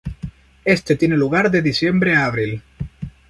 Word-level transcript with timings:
Este 0.65 0.95
tiene 0.95 1.15
lugar 1.15 1.51
de 1.51 1.61
diciembre 1.61 2.15
a 2.15 2.25
abril. 2.25 2.63